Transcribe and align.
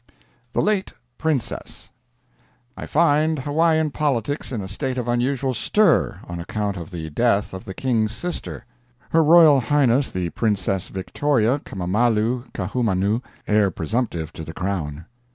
THE 0.53 0.63
LATE 0.63 0.93
PRINCESS 1.19 1.91
I 2.75 2.87
find 2.87 3.37
Hawaiian 3.37 3.91
politics 3.91 4.51
in 4.51 4.59
a 4.59 4.67
state 4.67 4.97
of 4.97 5.07
unusual 5.07 5.53
stir 5.53 6.21
on 6.27 6.39
account 6.39 6.75
of 6.75 6.89
the 6.89 7.11
death 7.11 7.53
of 7.53 7.65
the 7.65 7.75
King's 7.75 8.11
sister. 8.11 8.65
Her 9.11 9.23
Royal 9.23 9.59
Highness 9.59 10.09
the 10.09 10.31
Princess 10.31 10.87
Victoria 10.87 11.59
Kamamalu 11.59 12.51
Kaahumanu, 12.51 13.21
heir 13.45 13.69
presumptive 13.69 14.33
to 14.33 14.43
the 14.43 14.53
crown. 14.55 15.05